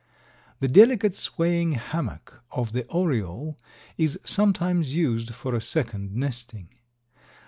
[0.61, 3.59] The delicate swaying hammock of the oriole
[3.99, 6.69] is sometimes used for a second nesting.